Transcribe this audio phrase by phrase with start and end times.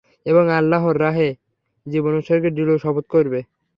[0.25, 1.29] এবং আল্লাহর রাহে
[1.85, 3.39] জীবন উৎসর্গের দৃঢ় শপথ করবে।